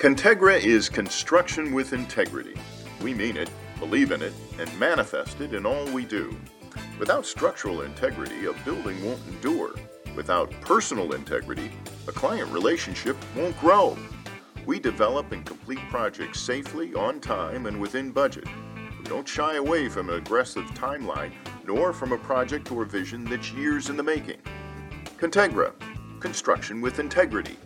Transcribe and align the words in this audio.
Contegra 0.00 0.58
is 0.58 0.88
construction 0.88 1.74
with 1.74 1.92
integrity. 1.92 2.54
We 3.02 3.12
mean 3.12 3.36
it, 3.36 3.50
believe 3.78 4.12
in 4.12 4.22
it, 4.22 4.32
and 4.58 4.80
manifest 4.80 5.42
it 5.42 5.52
in 5.52 5.66
all 5.66 5.84
we 5.90 6.06
do. 6.06 6.34
Without 6.98 7.26
structural 7.26 7.82
integrity, 7.82 8.46
a 8.46 8.54
building 8.64 9.04
won't 9.04 9.20
endure. 9.28 9.74
Without 10.16 10.50
personal 10.62 11.12
integrity, 11.12 11.70
a 12.08 12.12
client 12.12 12.50
relationship 12.50 13.14
won't 13.36 13.60
grow. 13.60 13.94
We 14.64 14.80
develop 14.80 15.32
and 15.32 15.44
complete 15.44 15.86
projects 15.90 16.40
safely, 16.40 16.94
on 16.94 17.20
time, 17.20 17.66
and 17.66 17.78
within 17.78 18.10
budget. 18.10 18.46
We 18.98 19.04
don't 19.04 19.28
shy 19.28 19.56
away 19.56 19.90
from 19.90 20.08
an 20.08 20.16
aggressive 20.16 20.64
timeline, 20.70 21.32
nor 21.66 21.92
from 21.92 22.12
a 22.12 22.18
project 22.18 22.72
or 22.72 22.86
vision 22.86 23.26
that's 23.26 23.52
years 23.52 23.90
in 23.90 23.98
the 23.98 24.02
making. 24.02 24.40
Contegra, 25.18 25.74
construction 26.20 26.80
with 26.80 27.00
integrity. 27.00 27.58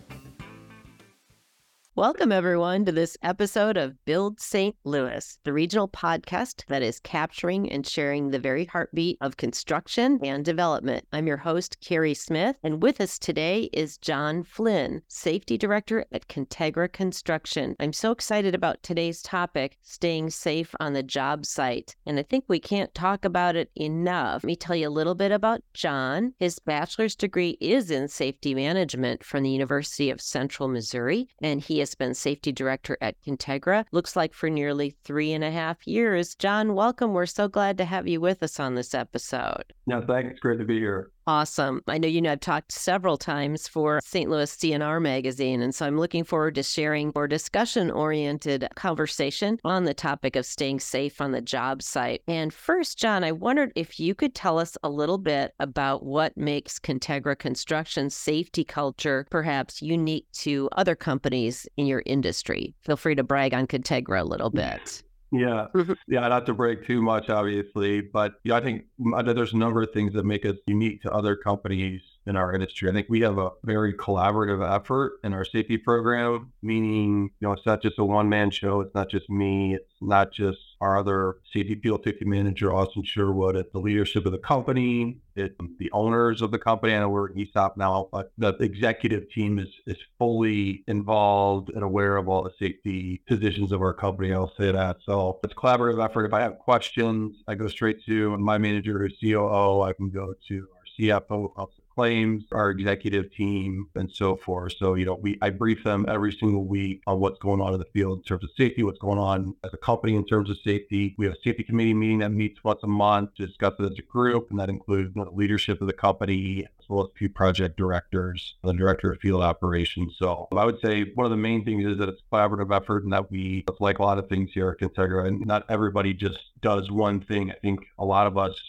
Welcome, 1.96 2.32
everyone, 2.32 2.84
to 2.86 2.90
this 2.90 3.16
episode 3.22 3.76
of 3.76 4.04
Build 4.04 4.40
St. 4.40 4.74
Louis, 4.82 5.38
the 5.44 5.52
regional 5.52 5.86
podcast 5.86 6.66
that 6.66 6.82
is 6.82 6.98
capturing 6.98 7.70
and 7.70 7.86
sharing 7.86 8.32
the 8.32 8.40
very 8.40 8.64
heartbeat 8.64 9.16
of 9.20 9.36
construction 9.36 10.18
and 10.24 10.44
development. 10.44 11.06
I'm 11.12 11.28
your 11.28 11.36
host, 11.36 11.76
Kerry 11.80 12.12
Smith, 12.14 12.56
and 12.64 12.82
with 12.82 13.00
us 13.00 13.16
today 13.16 13.70
is 13.72 13.96
John 13.96 14.42
Flynn, 14.42 15.02
Safety 15.06 15.56
Director 15.56 16.04
at 16.10 16.26
Contegra 16.26 16.92
Construction. 16.92 17.76
I'm 17.78 17.92
so 17.92 18.10
excited 18.10 18.56
about 18.56 18.82
today's 18.82 19.22
topic, 19.22 19.78
staying 19.82 20.30
safe 20.30 20.74
on 20.80 20.95
the 20.95 21.02
job 21.04 21.46
site, 21.46 21.95
and 22.04 22.18
I 22.18 22.24
think 22.24 22.45
we 22.48 22.58
can't 22.58 22.92
talk 22.92 23.24
about 23.24 23.54
it 23.54 23.70
enough. 23.76 24.42
Let 24.42 24.48
me 24.48 24.56
tell 24.56 24.74
you 24.74 24.88
a 24.88 24.90
little 24.90 25.14
bit 25.14 25.30
about 25.30 25.62
John. 25.74 26.34
His 26.40 26.58
bachelor's 26.58 27.14
degree 27.14 27.56
is 27.60 27.92
in 27.92 28.08
safety 28.08 28.52
management 28.52 29.22
from 29.22 29.45
the 29.45 29.50
University 29.50 30.10
of 30.10 30.20
Central 30.20 30.68
Missouri, 30.68 31.29
and 31.40 31.60
he 31.60 31.84
been 31.93 32.15
safety 32.15 32.52
director 32.52 32.96
at 33.01 33.21
Contegra, 33.27 33.85
looks 33.90 34.15
like 34.15 34.32
for 34.32 34.49
nearly 34.49 34.95
three 35.02 35.32
and 35.32 35.43
a 35.43 35.51
half 35.51 35.85
years. 35.88 36.37
John, 36.37 36.76
welcome. 36.76 37.13
We're 37.13 37.26
so 37.26 37.49
glad 37.49 37.76
to 37.79 37.85
have 37.85 38.07
you 38.07 38.21
with 38.21 38.45
us 38.45 38.60
on 38.60 38.76
this 38.76 38.95
episode. 38.95 39.73
No, 39.88 40.01
thanks. 40.07 40.38
Great 40.38 40.59
to 40.59 40.65
be 40.65 40.79
here. 40.79 41.10
Awesome. 41.26 41.80
I 41.88 41.96
know 41.96 42.08
you 42.08 42.20
know 42.20 42.32
I've 42.32 42.40
talked 42.40 42.70
several 42.70 43.16
times 43.16 43.66
for 43.66 44.00
St. 44.04 44.28
Louis 44.28 44.54
CNR 44.54 45.00
magazine, 45.00 45.62
and 45.62 45.74
so 45.74 45.86
I'm 45.86 45.98
looking 45.98 46.22
forward 46.22 46.54
to 46.56 46.62
sharing 46.62 47.12
more 47.14 47.26
discussion 47.26 47.90
oriented 47.90 48.66
conversation 48.74 49.58
on 49.64 49.84
the 49.84 49.95
topic 49.95 50.36
of 50.36 50.45
staying 50.45 50.80
safe 50.80 51.22
on 51.22 51.32
the 51.32 51.40
job 51.40 51.82
site. 51.82 52.20
And 52.28 52.52
first, 52.52 52.98
John, 52.98 53.24
I 53.24 53.32
wondered 53.32 53.72
if 53.74 53.98
you 53.98 54.14
could 54.14 54.34
tell 54.34 54.58
us 54.58 54.76
a 54.82 54.90
little 54.90 55.16
bit 55.16 55.52
about 55.60 56.04
what 56.04 56.36
makes 56.36 56.78
Contegra 56.78 57.38
Construction 57.38 58.10
safety 58.10 58.64
culture 58.64 59.26
perhaps 59.30 59.80
unique 59.80 60.26
to 60.40 60.68
other 60.76 60.95
companies 60.95 61.66
in 61.78 61.86
your 61.86 62.02
industry. 62.04 62.74
Feel 62.82 62.98
free 62.98 63.14
to 63.14 63.22
brag 63.22 63.54
on 63.54 63.66
Contegra 63.66 64.20
a 64.20 64.25
little 64.25 64.50
bit. 64.50 65.02
Yeah, 65.37 65.66
mm-hmm. 65.75 65.94
yeah, 66.06 66.28
not 66.28 66.47
to 66.47 66.54
break 66.54 66.87
too 66.87 67.03
much, 67.03 67.28
obviously, 67.28 68.00
but 68.00 68.34
yeah, 68.44 68.54
I 68.54 68.60
think 68.60 68.84
there's 69.25 69.53
a 69.53 69.56
number 69.56 69.82
of 69.82 69.91
things 69.91 70.12
that 70.12 70.25
make 70.25 70.47
us 70.47 70.54
unique 70.69 71.03
to 71.03 71.10
other 71.10 71.34
companies 71.34 72.03
in 72.25 72.37
our 72.37 72.54
industry. 72.54 72.88
I 72.88 72.93
think 72.93 73.09
we 73.10 73.22
have 73.22 73.38
a 73.38 73.50
very 73.65 73.94
collaborative 73.94 74.65
effort 74.65 75.15
in 75.25 75.34
our 75.34 75.44
safety 75.44 75.76
program, 75.76 76.53
meaning, 76.62 77.31
you 77.41 77.49
know, 77.49 77.53
it's 77.53 77.66
not 77.66 77.82
just 77.82 77.99
a 77.99 78.04
one 78.04 78.28
man 78.28 78.53
show. 78.53 78.81
It's 78.81 78.94
not 78.94 79.10
just 79.10 79.28
me. 79.28 79.75
It's 79.75 79.93
not 80.00 80.32
just 80.32 80.59
our 80.84 80.99
other 80.99 81.38
field 81.50 82.03
safety 82.04 82.27
manager, 82.27 82.72
Austin 82.72 83.03
Sherwood. 83.03 83.56
at 83.56 83.72
the 83.72 83.78
leadership 83.78 84.27
of 84.27 84.32
the 84.32 84.38
company. 84.38 85.16
It's 85.34 85.56
the 85.78 85.91
owners 85.93 86.43
of 86.43 86.50
the 86.50 86.59
company. 86.59 86.94
I 86.94 87.00
know 87.00 87.09
we're 87.09 87.31
at 87.31 87.37
ESOP 87.38 87.78
now, 87.78 88.09
but 88.12 88.31
the 88.37 88.50
executive 88.60 89.31
team 89.31 89.59
is, 89.59 89.69
is 89.87 89.97
fully 90.19 90.84
involved 90.87 91.71
and 91.71 91.82
aware 91.82 92.19
of 92.19 92.28
all 92.28 92.44
the 92.44 92.53
safety 92.59 93.22
positions 93.26 93.72
of 93.72 93.81
our 93.81 93.94
company. 93.94 94.34
I'll 94.34 94.53
say 94.58 94.72
that. 94.72 94.98
So 95.06 95.41
it's 95.42 95.54
a 95.54 95.56
collaborative 95.56 96.04
effort. 96.04 96.26
If 96.26 96.34
I 96.34 96.42
have 96.42 96.58
questions, 96.58 97.37
I 97.48 97.54
go 97.54 97.66
straight 97.66 98.04
to 98.04 98.37
my 98.37 98.58
manager, 98.58 98.98
who's 98.98 99.16
COO. 99.22 99.81
I 99.81 99.94
can 99.94 100.10
go 100.10 100.34
to 100.48 100.69
our 100.76 100.84
CFO, 100.98 101.70
claims, 101.94 102.44
our 102.53 102.71
executive 102.71 103.32
team, 103.32 103.88
and 103.94 104.10
so 104.10 104.37
forth. 104.37 104.75
So, 104.78 104.94
you 104.94 105.05
know, 105.05 105.19
we 105.21 105.38
I 105.43 105.50
brief 105.50 105.84
them 105.84 106.06
every 106.09 106.32
single 106.32 106.65
week 106.65 107.03
on 107.06 107.21
what's 107.21 107.38
going 107.38 107.60
on 107.60 107.72
in 107.72 107.78
the 107.78 107.87
field 107.93 108.19
in 108.19 108.25
terms 108.25 108.44
of 108.44 108.50
safety, 108.56 108.82
what's 108.82 108.99
going 108.99 109.19
on 109.19 109.55
as 109.65 109.72
a 109.72 109.78
company 109.78 110.16
in 110.16 110.27
terms 110.27 110.50
of 110.50 110.59
safety. 110.59 111.15
We 111.19 111.27
have 111.27 111.34
a 111.34 111.43
safety 111.43 111.62
committee 111.62 111.94
meeting 111.94 112.19
that 112.21 112.31
meets 112.31 112.62
once 112.65 112.81
a 112.82 112.87
month 112.87 113.34
to 113.37 113.47
discuss 113.47 113.75
it 113.78 113.84
as 113.84 113.99
a 113.99 114.03
group, 114.03 114.50
and 114.50 114.59
that 114.59 114.69
includes 114.69 115.15
the 115.15 115.25
leadership 115.31 115.81
of 115.81 115.87
the 115.87 115.93
company, 115.93 116.66
as 116.78 116.88
well 116.88 117.05
as 117.05 117.10
a 117.15 117.19
few 117.19 117.28
project 117.28 117.77
directors, 117.77 118.55
the 118.62 118.72
director 118.72 119.12
of 119.12 119.21
field 119.21 119.43
operations. 119.43 120.16
So 120.19 120.49
I 120.53 120.65
would 120.65 120.81
say 120.81 121.12
one 121.15 121.25
of 121.25 121.31
the 121.31 121.37
main 121.37 121.65
things 121.65 121.84
is 121.84 121.99
that 121.99 122.09
it's 122.09 122.21
a 122.21 122.34
collaborative 122.34 122.75
effort 122.75 123.05
and 123.05 123.12
that 123.12 123.31
we, 123.31 123.65
like 123.81 123.99
a 123.99 124.03
lot 124.03 124.19
of 124.19 124.28
things 124.28 124.50
here 124.53 124.71
at 124.71 124.78
Contegra, 124.78 125.26
and 125.26 125.44
not 125.47 125.65
everybody 125.69 126.12
just 126.12 126.38
does 126.61 126.91
one 126.91 127.21
thing. 127.21 127.50
I 127.50 127.55
think 127.55 127.81
a 127.99 128.05
lot 128.05 128.26
of 128.26 128.38
us, 128.38 128.61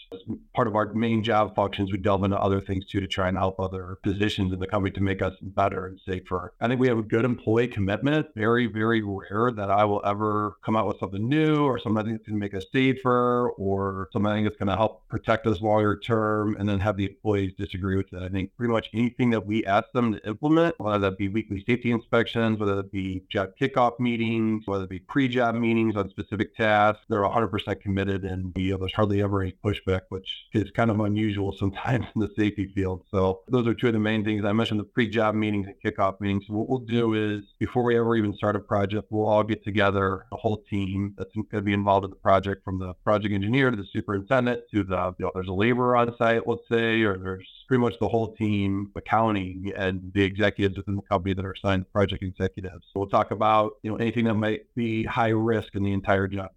part 0.54 0.68
of 0.68 0.76
our 0.76 0.92
main 0.92 1.22
job 1.22 1.54
functions, 1.54 1.92
we 1.92 1.98
delve 1.98 2.24
into 2.24 2.38
other 2.38 2.60
things 2.60 2.84
too 2.86 3.00
to 3.00 3.06
try 3.16 3.28
and 3.28 3.38
help 3.38 3.58
other 3.58 3.96
positions 4.02 4.52
in 4.52 4.60
the 4.60 4.66
company 4.66 4.92
to 4.92 5.02
make 5.02 5.22
us 5.22 5.32
better 5.40 5.86
and 5.86 5.98
safer. 6.06 6.52
I 6.60 6.68
think 6.68 6.78
we 6.78 6.88
have 6.88 6.98
a 6.98 7.02
good 7.02 7.24
employee 7.24 7.66
commitment. 7.66 8.26
Very, 8.36 8.66
very 8.66 9.02
rare 9.02 9.50
that 9.56 9.70
I 9.70 9.86
will 9.86 10.02
ever 10.04 10.56
come 10.62 10.76
out 10.76 10.86
with 10.86 10.98
something 11.00 11.26
new 11.26 11.64
or 11.64 11.78
something 11.78 12.12
that's 12.12 12.26
going 12.26 12.38
to 12.38 12.44
make 12.44 12.54
us 12.54 12.66
safer 12.70 13.48
or 13.56 14.10
something 14.12 14.44
that's 14.44 14.56
going 14.56 14.68
to 14.68 14.76
help 14.76 15.08
protect 15.08 15.46
us 15.46 15.62
longer 15.62 15.98
term 15.98 16.56
and 16.58 16.68
then 16.68 16.78
have 16.78 16.98
the 16.98 17.06
employees 17.06 17.54
disagree 17.56 17.96
with 17.96 18.10
that. 18.10 18.22
I 18.22 18.28
think 18.28 18.54
pretty 18.54 18.70
much 18.70 18.90
anything 18.92 19.30
that 19.30 19.46
we 19.46 19.64
ask 19.64 19.90
them 19.94 20.12
to 20.12 20.28
implement, 20.28 20.74
whether 20.78 20.98
that 20.98 21.16
be 21.16 21.28
weekly 21.28 21.64
safety 21.66 21.92
inspections, 21.92 22.58
whether 22.58 22.76
that 22.76 22.92
be 22.92 23.24
job 23.30 23.52
kickoff 23.58 23.98
meetings, 23.98 24.64
whether 24.66 24.84
it 24.84 24.90
be 24.90 24.98
pre-job 24.98 25.54
meetings 25.54 25.96
on 25.96 26.10
specific 26.10 26.54
tasks, 26.54 27.02
they're 27.08 27.22
100% 27.22 27.80
committed 27.80 28.24
and 28.24 28.52
you 28.56 28.72
know, 28.72 28.76
there's 28.76 28.92
hardly 28.92 29.22
ever 29.22 29.40
any 29.40 29.54
pushback, 29.64 30.02
which 30.10 30.44
is 30.52 30.70
kind 30.72 30.90
of 30.90 31.00
unusual 31.00 31.56
sometimes 31.58 32.04
in 32.14 32.20
the 32.20 32.30
safety 32.36 32.70
field. 32.74 33.04
So 33.10 33.42
those 33.48 33.66
are 33.66 33.74
two 33.74 33.86
of 33.86 33.92
the 33.92 33.98
main 33.98 34.24
things. 34.24 34.44
I 34.44 34.52
mentioned 34.52 34.80
the 34.80 34.84
pre-job 34.84 35.34
meetings 35.34 35.66
and 35.68 35.76
kickoff 35.82 36.20
meetings. 36.20 36.44
What 36.48 36.68
we'll 36.68 36.80
do 36.80 37.14
is 37.14 37.44
before 37.58 37.84
we 37.84 37.96
ever 37.96 38.16
even 38.16 38.34
start 38.34 38.56
a 38.56 38.60
project, 38.60 39.06
we'll 39.10 39.26
all 39.26 39.44
get 39.44 39.64
together, 39.64 40.26
the 40.30 40.36
whole 40.36 40.62
team 40.68 41.14
that's 41.16 41.32
going 41.34 41.46
to 41.52 41.62
be 41.62 41.72
involved 41.72 42.04
in 42.04 42.10
the 42.10 42.16
project 42.16 42.64
from 42.64 42.78
the 42.78 42.94
project 43.04 43.32
engineer 43.32 43.70
to 43.70 43.76
the 43.76 43.86
superintendent 43.92 44.62
to 44.72 44.82
the, 44.82 45.14
you 45.18 45.24
know, 45.24 45.30
there's 45.34 45.48
a 45.48 45.52
laborer 45.52 45.96
on 45.96 46.16
site, 46.18 46.46
let's 46.46 46.62
say, 46.68 47.02
or 47.02 47.16
there's 47.16 47.48
pretty 47.68 47.80
much 47.80 47.94
the 48.00 48.08
whole 48.08 48.34
team, 48.34 48.90
accounting, 48.96 49.72
and 49.76 50.12
the 50.14 50.22
executives 50.22 50.76
within 50.76 50.96
the 50.96 51.02
company 51.02 51.34
that 51.34 51.44
are 51.44 51.52
assigned 51.52 51.90
project 51.92 52.22
executives. 52.22 52.84
So 52.92 53.00
we'll 53.00 53.08
talk 53.08 53.30
about 53.30 53.72
you 53.82 53.90
know 53.90 53.96
anything 53.96 54.24
that 54.24 54.34
might 54.34 54.62
be 54.74 55.04
high 55.04 55.28
risk 55.28 55.74
in 55.74 55.82
the 55.82 55.92
entire 55.92 56.28
job 56.28 56.50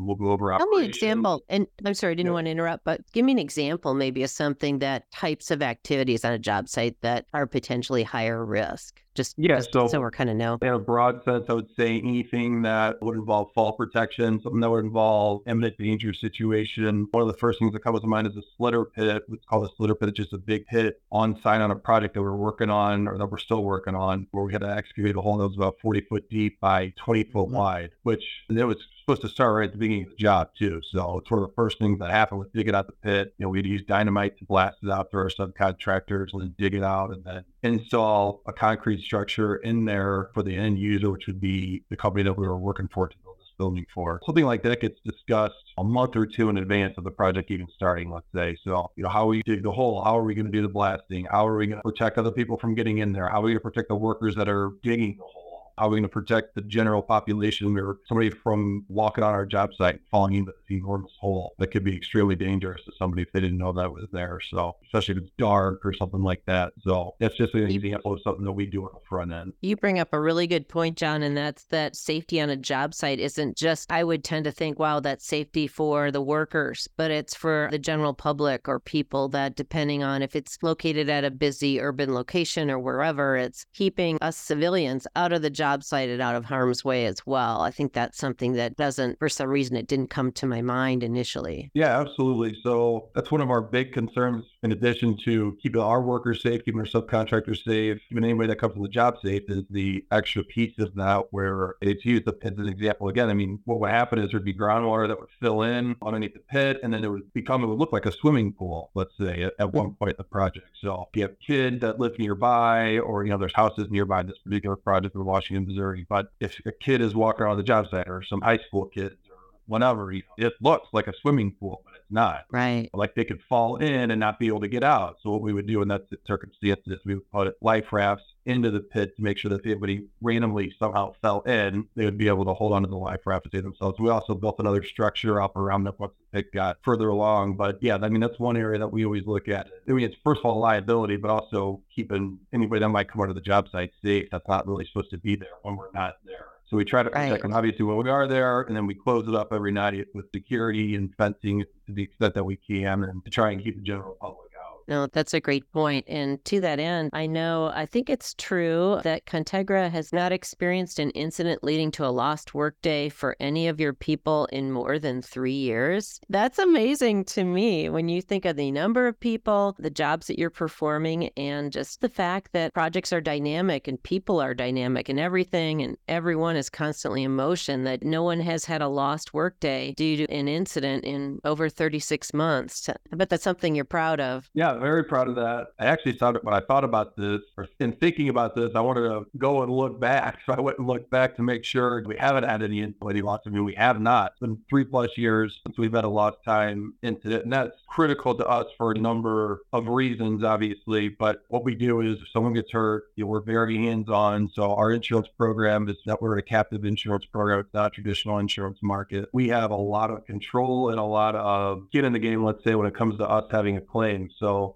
and 0.00 0.08
we'll 0.08 0.16
go 0.16 0.32
over. 0.32 0.56
Tell 0.56 0.66
me 0.66 0.78
an 0.78 0.84
example. 0.84 1.44
And 1.48 1.66
I'm 1.84 1.94
sorry, 1.94 2.12
I 2.12 2.14
didn't 2.14 2.28
yeah. 2.28 2.32
want 2.32 2.46
to 2.46 2.50
interrupt, 2.50 2.84
but 2.84 3.00
give 3.12 3.24
me 3.24 3.32
an 3.32 3.38
example, 3.38 3.94
maybe 3.94 4.22
of 4.22 4.30
something 4.30 4.80
that 4.80 5.10
types 5.12 5.50
of 5.50 5.62
activities 5.62 6.24
on 6.24 6.32
a 6.32 6.38
job 6.38 6.68
site 6.68 6.96
that 7.02 7.26
are 7.34 7.46
potentially 7.46 8.02
higher 8.02 8.44
risk. 8.44 9.02
Just 9.14 9.34
yeah, 9.36 9.56
just 9.56 9.72
so, 9.72 9.88
so 9.88 10.00
we're 10.00 10.12
kind 10.12 10.30
of 10.30 10.36
know. 10.36 10.56
In 10.62 10.68
a 10.68 10.78
broad 10.78 11.24
sense, 11.24 11.46
I 11.48 11.52
would 11.52 11.68
say 11.76 11.98
anything 11.98 12.62
that 12.62 13.02
would 13.02 13.16
involve 13.16 13.48
fall 13.54 13.72
protection, 13.72 14.40
something 14.40 14.60
that 14.60 14.70
would 14.70 14.84
involve 14.84 15.42
imminent 15.46 15.76
danger 15.78 16.14
situation. 16.14 17.08
One 17.10 17.22
of 17.22 17.26
the 17.26 17.36
first 17.36 17.58
things 17.58 17.72
that 17.72 17.80
comes 17.80 18.00
to 18.00 18.06
mind 18.06 18.28
is 18.28 18.36
a 18.36 18.42
slitter 18.56 18.84
pit. 18.84 19.24
It's 19.30 19.44
called 19.46 19.68
a 19.68 19.74
slitter 19.76 19.96
pit. 19.96 20.10
It's 20.10 20.16
just 20.16 20.32
a 20.32 20.38
big 20.38 20.64
pit 20.66 21.02
on 21.10 21.40
site 21.42 21.60
on 21.60 21.72
a 21.72 21.76
project 21.76 22.14
that 22.14 22.22
we're 22.22 22.36
working 22.36 22.70
on 22.70 23.08
or 23.08 23.18
that 23.18 23.26
we're 23.26 23.38
still 23.38 23.64
working 23.64 23.96
on, 23.96 24.28
where 24.30 24.44
we 24.44 24.52
had 24.52 24.62
to 24.62 24.70
excavate 24.70 25.16
a 25.16 25.20
hole 25.20 25.38
that 25.38 25.48
was 25.48 25.56
about 25.56 25.80
40 25.82 26.02
foot 26.02 26.30
deep 26.30 26.60
by 26.60 26.92
20 26.96 27.24
foot 27.24 27.46
mm-hmm. 27.46 27.56
wide, 27.56 27.90
which 28.04 28.22
it 28.48 28.64
was 28.64 28.78
supposed 29.10 29.22
to 29.22 29.28
start 29.28 29.56
right 29.56 29.64
at 29.64 29.72
the 29.72 29.78
beginning 29.78 30.04
of 30.04 30.10
the 30.10 30.16
job 30.16 30.50
too. 30.56 30.80
So 30.88 31.18
it's 31.18 31.30
one 31.32 31.42
of 31.42 31.48
the 31.48 31.54
first 31.56 31.80
things 31.80 31.98
that 31.98 32.12
happened 32.12 32.38
with 32.38 32.52
digging 32.52 32.76
out 32.76 32.86
the 32.86 32.92
pit. 32.92 33.34
You 33.38 33.46
know, 33.46 33.50
we'd 33.50 33.66
use 33.66 33.82
dynamite 33.82 34.38
to 34.38 34.44
blast 34.44 34.76
it 34.84 34.88
out 34.90 35.10
through 35.10 35.22
our 35.22 35.30
subcontractors 35.30 36.28
and 36.32 36.42
then 36.42 36.54
dig 36.56 36.74
it 36.74 36.84
out 36.84 37.10
and 37.10 37.24
then 37.24 37.44
install 37.64 38.40
a 38.46 38.52
concrete 38.52 39.02
structure 39.02 39.56
in 39.56 39.84
there 39.84 40.30
for 40.32 40.44
the 40.44 40.54
end 40.54 40.78
user, 40.78 41.10
which 41.10 41.26
would 41.26 41.40
be 41.40 41.82
the 41.90 41.96
company 41.96 42.22
that 42.22 42.38
we 42.38 42.46
were 42.46 42.56
working 42.56 42.88
for 42.94 43.08
to 43.08 43.16
build 43.24 43.36
this 43.40 43.48
building 43.58 43.84
for. 43.92 44.20
Something 44.24 44.44
like 44.44 44.62
that 44.62 44.80
gets 44.80 45.00
discussed 45.04 45.72
a 45.76 45.82
month 45.82 46.14
or 46.14 46.24
two 46.24 46.48
in 46.48 46.58
advance 46.58 46.96
of 46.96 47.02
the 47.02 47.10
project 47.10 47.50
even 47.50 47.66
starting, 47.74 48.12
let's 48.12 48.30
say. 48.32 48.56
So, 48.62 48.92
you 48.94 49.02
know, 49.02 49.08
how 49.08 49.26
we 49.26 49.42
dig 49.42 49.64
the 49.64 49.72
hole? 49.72 50.04
How 50.04 50.16
are 50.16 50.22
we 50.22 50.36
going 50.36 50.46
to 50.46 50.52
do 50.52 50.62
the 50.62 50.68
blasting? 50.68 51.26
How 51.28 51.48
are 51.48 51.56
we 51.56 51.66
going 51.66 51.78
to 51.78 51.82
protect 51.82 52.16
other 52.16 52.30
people 52.30 52.58
from 52.58 52.76
getting 52.76 52.98
in 52.98 53.12
there? 53.12 53.28
How 53.28 53.40
are 53.40 53.42
we 53.42 53.50
going 53.50 53.58
to 53.58 53.62
protect 53.62 53.88
the 53.88 53.96
workers 53.96 54.36
that 54.36 54.48
are 54.48 54.70
digging 54.84 55.16
the 55.16 55.24
hole? 55.24 55.49
How 55.78 55.86
are 55.86 55.90
we 55.90 55.96
going 55.96 56.02
to 56.02 56.08
protect 56.08 56.54
the 56.54 56.62
general 56.62 57.02
population 57.02 57.76
or 57.78 57.98
somebody 58.06 58.30
from 58.30 58.84
walking 58.88 59.24
on 59.24 59.32
our 59.32 59.46
job 59.46 59.70
site 59.76 59.94
and 59.94 60.04
falling 60.10 60.34
into 60.34 60.52
the 60.68 60.76
enormous 60.76 61.12
hole 61.20 61.54
that 61.58 61.68
could 61.68 61.84
be 61.84 61.96
extremely 61.96 62.36
dangerous 62.36 62.82
to 62.84 62.92
somebody 62.98 63.22
if 63.22 63.32
they 63.32 63.40
didn't 63.40 63.58
know 63.58 63.72
that 63.72 63.90
was 63.90 64.06
there. 64.12 64.40
So, 64.50 64.76
especially 64.84 65.16
if 65.16 65.22
it's 65.22 65.32
dark 65.38 65.84
or 65.84 65.92
something 65.92 66.22
like 66.22 66.42
that. 66.46 66.72
So, 66.82 67.14
that's 67.20 67.36
just 67.36 67.54
an 67.54 67.70
example 67.70 68.14
of 68.14 68.20
something 68.22 68.44
that 68.44 68.52
we 68.52 68.66
do 68.66 68.84
on 68.84 68.90
the 68.94 69.00
front 69.08 69.32
end. 69.32 69.52
You 69.60 69.76
bring 69.76 69.98
up 69.98 70.08
a 70.12 70.20
really 70.20 70.46
good 70.46 70.68
point, 70.68 70.96
John, 70.96 71.22
and 71.22 71.36
that's 71.36 71.64
that 71.66 71.96
safety 71.96 72.40
on 72.40 72.50
a 72.50 72.56
job 72.56 72.94
site 72.94 73.20
isn't 73.20 73.56
just, 73.56 73.90
I 73.90 74.04
would 74.04 74.24
tend 74.24 74.44
to 74.44 74.52
think, 74.52 74.78
wow, 74.78 75.00
that's 75.00 75.26
safety 75.26 75.66
for 75.66 76.10
the 76.10 76.22
workers, 76.22 76.88
but 76.96 77.10
it's 77.10 77.34
for 77.34 77.68
the 77.70 77.78
general 77.78 78.14
public 78.14 78.68
or 78.68 78.80
people 78.80 79.28
that, 79.30 79.56
depending 79.56 80.02
on 80.02 80.22
if 80.22 80.36
it's 80.36 80.58
located 80.62 81.08
at 81.08 81.24
a 81.24 81.30
busy 81.30 81.80
urban 81.80 82.14
location 82.14 82.70
or 82.70 82.78
wherever, 82.78 83.36
it's 83.36 83.64
keeping 83.74 84.18
us 84.20 84.36
civilians 84.36 85.06
out 85.16 85.32
of 85.32 85.42
the 85.42 85.50
job 85.60 85.84
site 85.84 86.08
out 86.20 86.34
of 86.34 86.46
harm's 86.46 86.82
way 86.86 87.04
as 87.04 87.26
well. 87.26 87.60
I 87.60 87.70
think 87.70 87.92
that's 87.92 88.16
something 88.16 88.54
that 88.54 88.76
doesn't, 88.76 89.18
for 89.18 89.28
some 89.28 89.50
reason, 89.50 89.76
it 89.76 89.86
didn't 89.86 90.08
come 90.08 90.32
to 90.32 90.46
my 90.46 90.62
mind 90.62 91.02
initially. 91.02 91.70
Yeah, 91.74 92.00
absolutely. 92.00 92.58
So 92.62 93.10
that's 93.14 93.30
one 93.30 93.42
of 93.42 93.50
our 93.50 93.60
big 93.60 93.92
concerns 93.92 94.46
in 94.62 94.72
addition 94.72 95.16
to 95.16 95.56
keeping 95.62 95.80
our 95.80 96.02
workers 96.02 96.42
safe, 96.42 96.64
keeping 96.64 96.80
our 96.80 96.86
subcontractors 96.86 97.64
safe, 97.64 97.98
keeping 98.08 98.24
anybody 98.24 98.48
that 98.48 98.56
comes 98.56 98.74
to 98.74 98.82
the 98.82 98.88
job 98.88 99.16
safe 99.24 99.42
is 99.48 99.64
the 99.70 100.04
extra 100.10 100.44
piece 100.44 100.78
of 100.78 100.94
that 100.94 101.24
where 101.30 101.74
it's 101.80 102.04
used 102.04 102.28
as 102.28 102.34
an 102.58 102.68
example 102.68 103.08
again. 103.08 103.30
I 103.30 103.34
mean, 103.34 103.60
what 103.64 103.80
would 103.80 103.90
happen 103.90 104.18
is 104.18 104.30
there'd 104.30 104.44
be 104.44 104.52
groundwater 104.52 105.08
that 105.08 105.18
would 105.18 105.30
fill 105.40 105.62
in 105.62 105.96
underneath 106.02 106.34
the 106.34 106.40
pit 106.40 106.78
and 106.82 106.92
then 106.92 107.04
it 107.04 107.08
would 107.08 107.32
become, 107.32 107.64
it 107.64 107.68
would 107.68 107.78
look 107.78 107.92
like 107.92 108.04
a 108.04 108.12
swimming 108.12 108.52
pool, 108.52 108.90
let's 108.94 109.16
say, 109.18 109.44
at, 109.44 109.54
at 109.58 109.72
one 109.72 109.94
point 109.94 110.10
in 110.10 110.16
the 110.18 110.24
project. 110.24 110.66
So 110.80 111.08
if 111.10 111.16
you 111.16 111.22
have 111.22 111.38
kids 111.40 111.80
that 111.80 111.98
live 111.98 112.18
nearby 112.18 112.98
or, 112.98 113.24
you 113.24 113.30
know, 113.30 113.38
there's 113.38 113.54
houses 113.54 113.88
nearby 113.90 114.22
this 114.22 114.38
particular 114.38 114.76
project 114.76 115.14
in 115.14 115.24
Washington, 115.24 115.66
Missouri, 115.66 116.04
but 116.08 116.32
if 116.40 116.60
a 116.66 116.72
kid 116.72 117.00
is 117.00 117.14
walking 117.14 117.44
around 117.44 117.56
the 117.56 117.62
job 117.62 117.88
site 117.90 118.08
or 118.08 118.22
some 118.22 118.42
high 118.42 118.58
school 118.58 118.86
kids 118.86 119.16
or 119.30 119.36
whatever, 119.66 120.12
it 120.12 120.52
looks 120.60 120.88
like 120.92 121.06
a 121.06 121.14
swimming 121.22 121.52
pool, 121.58 121.82
not. 122.10 122.44
Right. 122.50 122.88
Like 122.92 123.14
they 123.14 123.24
could 123.24 123.42
fall 123.42 123.76
in 123.76 124.10
and 124.10 124.20
not 124.20 124.38
be 124.38 124.48
able 124.48 124.60
to 124.60 124.68
get 124.68 124.84
out. 124.84 125.16
So 125.22 125.30
what 125.30 125.42
we 125.42 125.52
would 125.52 125.66
do 125.66 125.82
in 125.82 125.88
that 125.88 126.06
circumstance 126.26 126.80
is 126.86 126.98
we 127.04 127.14
would 127.14 127.30
put 127.30 127.56
life 127.62 127.92
rafts 127.92 128.24
into 128.46 128.70
the 128.70 128.80
pit 128.80 129.14
to 129.16 129.22
make 129.22 129.38
sure 129.38 129.50
that 129.50 129.60
if 129.60 129.66
anybody 129.66 130.06
randomly 130.20 130.74
somehow 130.78 131.12
fell 131.22 131.40
in, 131.42 131.86
they 131.94 132.04
would 132.04 132.18
be 132.18 132.28
able 132.28 132.44
to 132.44 132.54
hold 132.54 132.72
onto 132.72 132.88
the 132.88 132.96
life 132.96 133.20
raft 133.26 133.44
to 133.44 133.50
save 133.52 133.62
themselves. 133.62 133.98
We 133.98 134.10
also 134.10 134.34
built 134.34 134.56
another 134.58 134.82
structure 134.82 135.40
up 135.40 135.56
around 135.56 135.86
it 135.86 135.98
once 135.98 136.12
the 136.32 136.42
pit 136.42 136.52
got 136.52 136.78
further 136.82 137.08
along. 137.08 137.56
But 137.56 137.78
yeah, 137.82 137.98
I 138.00 138.08
mean, 138.08 138.20
that's 138.20 138.38
one 138.38 138.56
area 138.56 138.78
that 138.78 138.88
we 138.88 139.04
always 139.04 139.26
look 139.26 139.48
at. 139.48 139.68
I 139.88 139.92
mean, 139.92 140.04
it's 140.04 140.16
first 140.24 140.40
of 140.40 140.46
all 140.46 140.58
liability, 140.58 141.16
but 141.16 141.30
also 141.30 141.82
keeping 141.94 142.38
anybody 142.52 142.80
that 142.80 142.88
might 142.88 143.08
come 143.08 143.20
onto 143.20 143.34
the 143.34 143.40
job 143.40 143.68
site 143.70 143.92
safe 144.02 144.28
that's 144.30 144.48
not 144.48 144.66
really 144.66 144.84
supposed 144.86 145.10
to 145.10 145.18
be 145.18 145.36
there 145.36 145.48
when 145.62 145.76
we're 145.76 145.92
not 145.92 146.16
there. 146.24 146.46
So 146.70 146.76
we 146.76 146.84
try 146.84 147.02
to 147.02 147.10
protect 147.10 147.32
right. 147.32 147.42
them 147.42 147.52
obviously 147.52 147.84
when 147.84 147.96
we 147.96 148.08
are 148.08 148.28
there, 148.28 148.60
and 148.60 148.76
then 148.76 148.86
we 148.86 148.94
close 148.94 149.26
it 149.26 149.34
up 149.34 149.52
every 149.52 149.72
night 149.72 150.06
with 150.14 150.26
security 150.32 150.94
and 150.94 151.12
fencing 151.16 151.64
to 151.86 151.92
the 151.92 152.04
extent 152.04 152.34
that 152.34 152.44
we 152.44 152.56
can, 152.56 153.02
and 153.02 153.24
to 153.24 153.30
try 153.30 153.50
and 153.50 153.62
keep 153.62 153.74
the 153.74 153.82
general 153.82 154.16
public 154.20 154.49
no, 154.90 155.06
that's 155.06 155.32
a 155.32 155.40
great 155.40 155.70
point. 155.72 156.04
And 156.08 156.44
to 156.46 156.60
that 156.62 156.80
end, 156.80 157.10
I 157.12 157.26
know, 157.26 157.70
I 157.72 157.86
think 157.86 158.10
it's 158.10 158.34
true 158.34 159.00
that 159.04 159.24
Contegra 159.24 159.88
has 159.88 160.12
not 160.12 160.32
experienced 160.32 160.98
an 160.98 161.10
incident 161.10 161.62
leading 161.62 161.92
to 161.92 162.04
a 162.04 162.10
lost 162.10 162.54
workday 162.54 163.08
for 163.08 163.36
any 163.38 163.68
of 163.68 163.78
your 163.78 163.92
people 163.94 164.46
in 164.46 164.72
more 164.72 164.98
than 164.98 165.22
three 165.22 165.52
years. 165.52 166.20
That's 166.28 166.58
amazing 166.58 167.26
to 167.26 167.44
me 167.44 167.88
when 167.88 168.08
you 168.08 168.20
think 168.20 168.44
of 168.44 168.56
the 168.56 168.72
number 168.72 169.06
of 169.06 169.18
people, 169.20 169.76
the 169.78 169.90
jobs 169.90 170.26
that 170.26 170.40
you're 170.40 170.50
performing, 170.50 171.28
and 171.36 171.70
just 171.70 172.00
the 172.00 172.08
fact 172.08 172.52
that 172.52 172.74
projects 172.74 173.12
are 173.12 173.20
dynamic 173.20 173.86
and 173.86 174.02
people 174.02 174.40
are 174.40 174.54
dynamic 174.54 175.08
and 175.08 175.20
everything 175.20 175.82
and 175.82 175.96
everyone 176.08 176.56
is 176.56 176.68
constantly 176.68 177.22
in 177.22 177.36
motion, 177.36 177.84
that 177.84 178.02
no 178.02 178.24
one 178.24 178.40
has 178.40 178.64
had 178.64 178.82
a 178.82 178.88
lost 178.88 179.32
workday 179.32 179.94
due 179.96 180.16
to 180.16 180.24
an 180.32 180.48
incident 180.48 181.04
in 181.04 181.38
over 181.44 181.68
36 181.68 182.34
months. 182.34 182.88
I 182.88 183.16
bet 183.16 183.28
that's 183.28 183.44
something 183.44 183.76
you're 183.76 183.84
proud 183.84 184.18
of. 184.18 184.50
Yeah, 184.52 184.79
very 184.80 185.04
proud 185.04 185.28
of 185.28 185.36
that. 185.36 185.68
I 185.78 185.86
actually 185.86 186.12
thought 186.12 186.42
when 186.44 186.54
I 186.54 186.60
thought 186.60 186.84
about 186.84 187.16
this 187.16 187.40
or 187.56 187.68
in 187.78 187.92
thinking 187.92 188.28
about 188.28 188.54
this, 188.54 188.70
I 188.74 188.80
wanted 188.80 189.08
to 189.08 189.26
go 189.38 189.62
and 189.62 189.72
look 189.72 190.00
back. 190.00 190.38
So 190.46 190.52
I 190.52 190.60
went 190.60 190.78
and 190.78 190.86
looked 190.86 191.10
back 191.10 191.36
to 191.36 191.42
make 191.42 191.64
sure 191.64 192.02
we 192.06 192.16
haven't 192.16 192.44
had 192.44 192.62
any 192.62 192.82
any 192.82 193.22
loss. 193.22 193.40
I 193.46 193.50
mean, 193.50 193.64
we 193.64 193.74
have 193.74 194.00
not. 194.00 194.32
It's 194.32 194.40
been 194.40 194.58
three 194.68 194.84
plus 194.84 195.16
years 195.16 195.60
since 195.66 195.78
we've 195.78 195.92
had 195.92 196.04
a 196.04 196.08
lost 196.08 196.38
time 196.44 196.94
incident, 197.02 197.44
and 197.44 197.52
that's 197.52 197.76
critical 197.88 198.34
to 198.34 198.46
us 198.46 198.66
for 198.76 198.92
a 198.92 198.98
number 198.98 199.62
of 199.72 199.88
reasons, 199.88 200.44
obviously. 200.44 201.08
But 201.08 201.42
what 201.48 201.64
we 201.64 201.74
do 201.74 202.00
is 202.00 202.18
if 202.20 202.28
someone 202.32 202.54
gets 202.54 202.70
hurt, 202.70 203.04
you 203.16 203.24
know, 203.24 203.28
we're 203.28 203.40
very 203.40 203.76
hands-on. 203.76 204.50
So 204.54 204.74
our 204.74 204.92
insurance 204.92 205.28
program 205.36 205.88
is 205.88 205.96
that 206.06 206.20
we're 206.22 206.38
a 206.38 206.42
captive 206.42 206.84
insurance 206.84 207.24
program. 207.26 207.60
It's 207.60 207.74
not 207.74 207.86
a 207.86 207.90
traditional 207.90 208.38
insurance 208.38 208.78
market. 208.82 209.28
We 209.32 209.48
have 209.48 209.70
a 209.70 209.76
lot 209.76 210.10
of 210.10 210.24
control 210.24 210.90
and 210.90 210.98
a 210.98 211.04
lot 211.04 211.34
of 211.34 211.90
get 211.90 212.04
in 212.04 212.12
the 212.12 212.18
game, 212.18 212.44
let's 212.44 212.62
say, 212.64 212.74
when 212.74 212.86
it 212.86 212.94
comes 212.94 213.18
to 213.18 213.28
us 213.28 213.44
having 213.50 213.76
a 213.76 213.80
claim. 213.80 214.30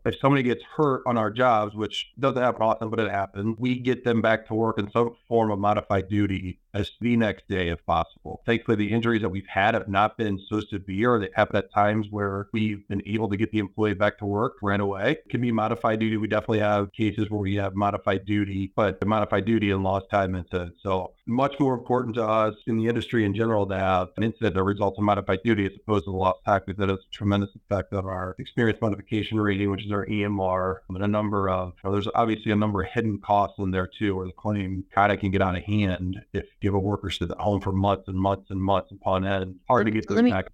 If 0.04 0.18
somebody 0.18 0.42
gets 0.42 0.62
hurt 0.76 1.02
on 1.06 1.16
our 1.18 1.30
jobs, 1.30 1.74
which 1.74 2.12
doesn't 2.18 2.42
happen 2.42 2.62
often, 2.62 2.90
but 2.90 3.00
it 3.00 3.10
happens, 3.10 3.56
we 3.58 3.78
get 3.78 4.04
them 4.04 4.20
back 4.22 4.46
to 4.48 4.54
work 4.54 4.78
in 4.78 4.90
some 4.90 5.16
form 5.28 5.50
of 5.50 5.58
modified 5.58 6.08
duty 6.08 6.60
as 6.74 6.90
the 7.00 7.16
next 7.16 7.48
day 7.48 7.68
if 7.68 7.84
possible. 7.86 8.42
Thankfully, 8.44 8.76
the 8.76 8.92
injuries 8.92 9.22
that 9.22 9.28
we've 9.28 9.46
had 9.46 9.74
have 9.74 9.88
not 9.88 10.18
been 10.18 10.40
so 10.48 10.60
severe. 10.60 11.18
They 11.20 11.28
happen 11.34 11.56
at 11.56 11.72
times 11.72 12.08
where 12.10 12.48
we've 12.52 12.86
been 12.88 13.02
able 13.06 13.28
to 13.30 13.36
get 13.36 13.52
the 13.52 13.60
employee 13.60 13.94
back 13.94 14.18
to 14.18 14.26
work 14.26 14.54
right 14.60 14.80
away. 14.80 15.12
It 15.12 15.30
can 15.30 15.40
be 15.40 15.52
modified 15.52 16.00
duty. 16.00 16.16
We 16.16 16.26
definitely 16.26 16.58
have 16.60 16.92
cases 16.92 17.30
where 17.30 17.40
we 17.40 17.54
have 17.56 17.74
modified 17.74 18.26
duty, 18.26 18.72
but 18.74 19.00
the 19.00 19.06
modified 19.06 19.44
duty 19.44 19.70
and 19.70 19.84
lost 19.84 20.10
time 20.10 20.34
incident. 20.34 20.74
So 20.82 21.12
much 21.26 21.58
more 21.60 21.74
important 21.74 22.16
to 22.16 22.24
us 22.24 22.54
in 22.66 22.76
the 22.76 22.88
industry 22.88 23.24
in 23.24 23.34
general 23.34 23.66
to 23.66 23.78
have 23.78 24.08
an 24.16 24.24
incident 24.24 24.54
that 24.54 24.62
results 24.62 24.98
in 24.98 25.04
modified 25.04 25.40
duty 25.44 25.66
as 25.66 25.72
opposed 25.76 26.04
to 26.04 26.10
the 26.10 26.16
lost 26.16 26.40
time 26.44 26.62
because 26.66 26.78
that 26.78 26.88
has 26.88 26.98
a 26.98 27.10
tremendous 27.12 27.50
effect 27.54 27.92
on 27.92 28.04
our 28.04 28.34
experience 28.38 28.80
modification 28.80 29.40
rating, 29.40 29.70
which 29.74 29.86
is 29.86 29.92
our 29.92 30.06
EMR, 30.06 30.76
and 30.88 31.02
a 31.02 31.08
number 31.08 31.48
of, 31.48 31.74
you 31.82 31.88
know, 31.88 31.92
there's 31.92 32.08
obviously 32.14 32.52
a 32.52 32.56
number 32.56 32.82
of 32.82 32.88
hidden 32.90 33.18
costs 33.18 33.58
in 33.58 33.70
there 33.70 33.86
too, 33.86 34.16
where 34.16 34.26
the 34.26 34.32
claim 34.32 34.84
kind 34.94 35.12
of 35.12 35.18
can 35.18 35.30
get 35.30 35.42
out 35.42 35.56
of 35.56 35.62
hand 35.64 36.20
if 36.32 36.44
you 36.60 36.70
have 36.70 36.74
a 36.74 36.78
worker 36.78 37.10
sit 37.10 37.30
at 37.30 37.38
home 37.38 37.60
for 37.60 37.72
months 37.72 38.08
and 38.08 38.16
months 38.16 38.50
and 38.50 38.60
months 38.60 38.92
upon 38.92 39.26
end. 39.26 39.56
Hard 39.68 39.86
to 39.86 39.92
get 39.92 40.08
those 40.08 40.22
back. 40.22 40.46